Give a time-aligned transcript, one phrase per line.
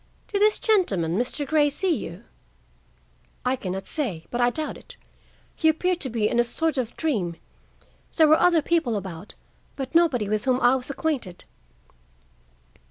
[0.29, 1.45] "Did this gentleman—Mr.
[1.45, 2.23] Grey—see you?"
[3.45, 4.97] "I can not say, but I doubt it.
[5.55, 7.35] He appeared to be in a sort of dream.
[8.15, 9.35] There were other people about,
[9.75, 11.43] but nobody with whom I was acquainted."